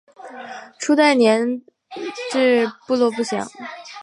[0.79, 1.65] 初置年代
[2.31, 3.47] 及部落均不详。